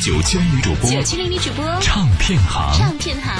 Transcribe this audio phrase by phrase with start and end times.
[0.00, 0.60] 九七零女
[1.40, 3.36] 主播，唱片行，唱片行。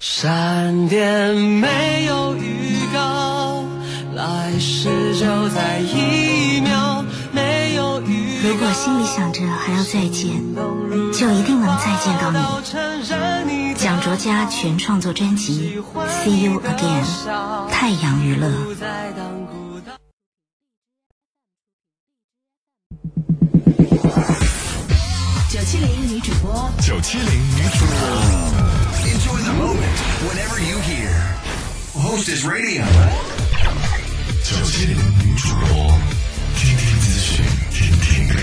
[0.00, 3.64] 闪电没有预告，
[4.14, 7.04] 来世就在一秒。
[7.32, 8.48] 没有预告。
[8.50, 10.54] 如果心里想着还要再见，
[11.12, 12.30] 就一定能再见到
[13.44, 13.74] 你。
[13.74, 15.76] 蒋卓嘉全创作专辑
[16.24, 18.52] 《See You Again》，太阳娱乐。
[26.19, 27.95] 女主播，九七零女主播。
[29.05, 31.09] Enjoy the moment whenever you hear.
[31.93, 32.83] Hostess Radio.
[34.43, 35.97] 九七零女主播，
[36.57, 38.35] 听听资讯，听听歌。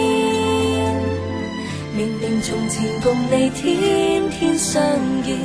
[1.99, 4.81] 明明从前共你天天相
[5.25, 5.37] 见，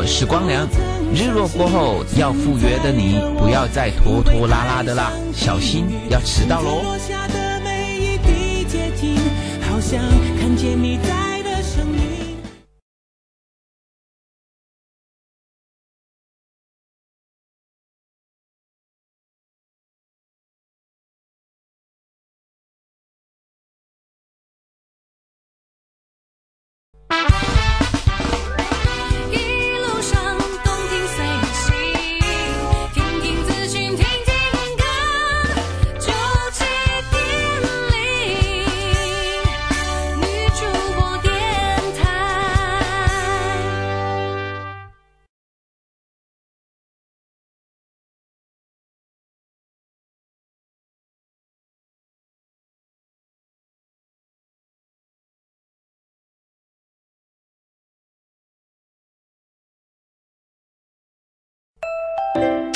[0.00, 0.64] 我是光良，
[1.12, 6.84] 日落过后要赴约的你，不要再拖拖拉拉的啦，小心要迟到喽。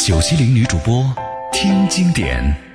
[0.04, 1.06] 九七零女主播
[1.52, 2.71] 听经典。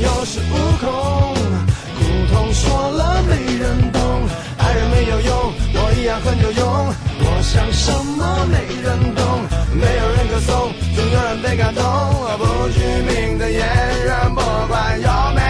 [0.00, 1.34] 有恃无恐，
[1.98, 4.00] 苦痛说了没人懂，
[4.56, 6.94] 爱人没有用，我一样很有用。
[7.20, 9.40] 我想什么没人懂，
[9.74, 11.82] 没有人歌颂，总有人被感动。
[12.38, 12.80] 不具
[13.10, 15.47] 名的演员，不管有没有。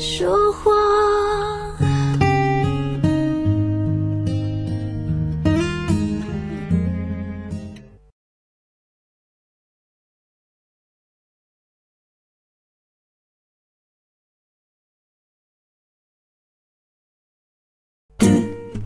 [0.00, 0.72] 说话。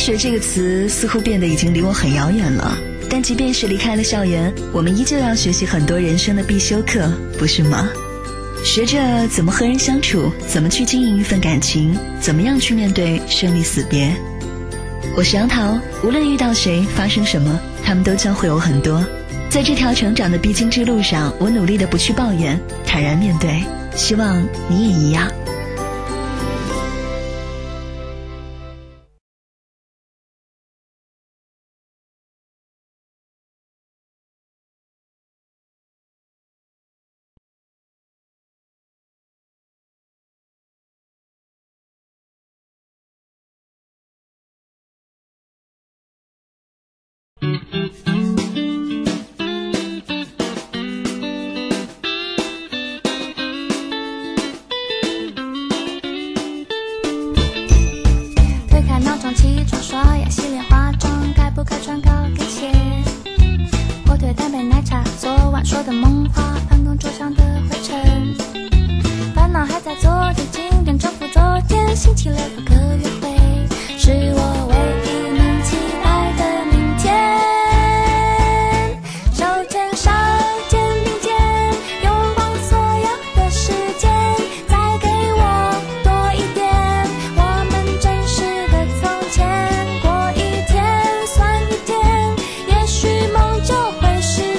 [0.00, 2.74] 学这个词似乎变得已经离我很遥远了，
[3.10, 7.06] 但即便是离开了校园，我们依旧要学习很多人生的必修课，
[7.38, 7.86] 不是吗？
[8.64, 14.10] 学着怎么和人相处，怎么去经营一份感情，怎么样去面对生离死别。
[15.14, 19.04] 我是杨桃，无论遇到谁，发生什么，他们都教会我很多。
[19.50, 23.62] 在这条成长的必经之路上，我努力的不去抱怨，坦然面对，
[23.94, 25.30] 希望你也一样。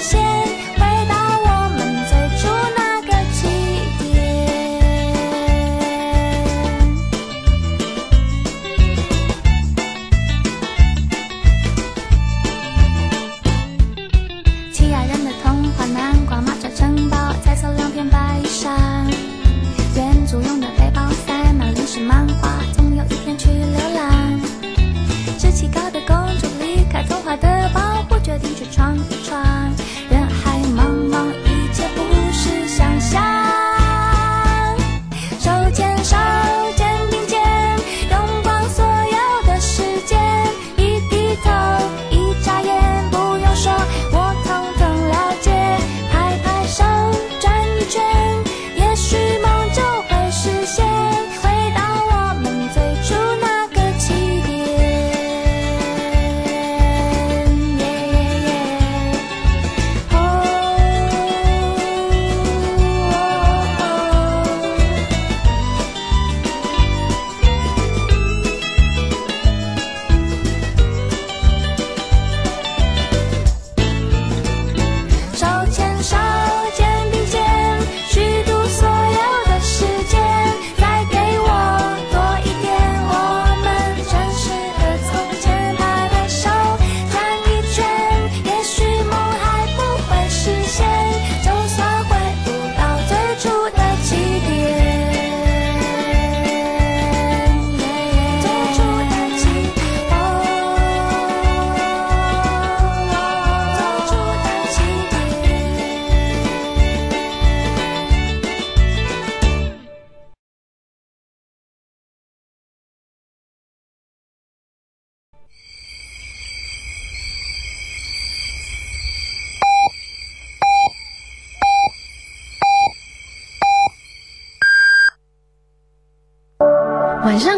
[0.01, 0.40] 线。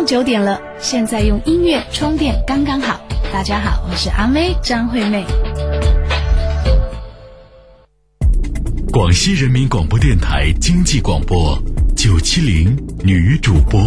[0.06, 3.00] 九点了，现在用音乐充电刚刚好。
[3.32, 5.24] 大家好，我是阿妹张惠妹。
[8.92, 11.58] 广西人民广播电台经济广播
[11.96, 13.80] 九七零女主播。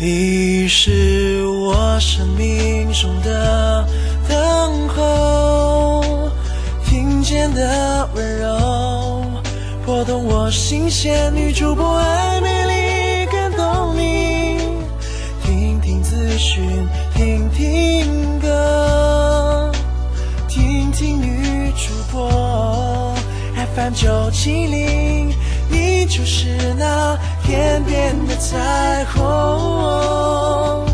[0.00, 3.86] 你是我生命中的
[4.28, 5.27] 等候。
[7.34, 9.22] 间的温柔，
[9.84, 11.30] 拨动我心弦。
[11.36, 14.56] 女主播爱美丽，感动你。
[15.44, 19.70] 听听资讯，听听歌，
[20.48, 22.28] 听听女主播。
[23.56, 25.28] F M 九七零，
[25.70, 30.87] 你就是那天边的彩虹。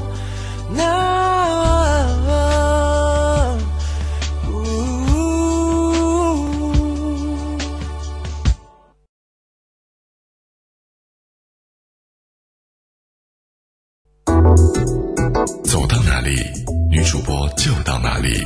[17.64, 18.44] 就到哪里，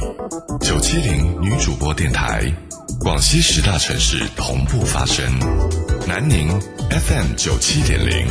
[0.60, 2.40] 九七零女主播电台，
[3.00, 5.24] 广西十大城市同步发声：
[6.06, 6.48] 南宁
[6.88, 8.26] FM 九七点零，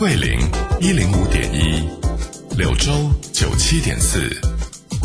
[0.00, 0.32] 桂林
[0.80, 1.88] 一零五点一，
[2.58, 2.90] 柳州
[3.32, 4.18] 九七点四，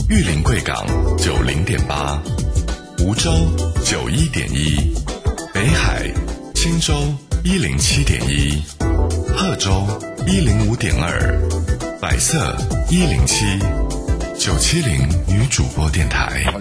[0.09, 0.75] 玉林、贵港
[1.19, 2.19] 九零点八，
[3.03, 3.29] 梧州
[3.85, 4.91] 九一点一，
[5.53, 6.09] 北海
[6.55, 6.91] 钦州
[7.43, 8.59] 一零七点一，
[9.37, 9.69] 贺州
[10.25, 11.39] 一零五点二，
[12.01, 12.57] 百色
[12.89, 13.45] 一零七。
[14.37, 16.51] 九七零女主播电台。